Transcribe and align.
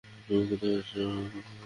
তুমি 0.25 0.43
কোথায় 0.49 0.75
আছো? 0.79 1.01